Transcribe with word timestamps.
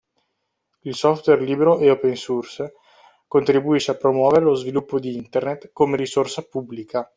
Il 0.79 0.95
software 0.95 1.43
libero 1.43 1.77
e 1.77 1.91
open 1.91 2.15
source 2.15 2.73
contribuisce 3.27 3.91
a 3.91 3.97
promuovere 3.97 4.41
lo 4.43 4.55
sviluppo 4.55 4.99
di 4.99 5.15
internet 5.15 5.69
come 5.71 5.95
risorsa 5.95 6.41
pubblica. 6.41 7.07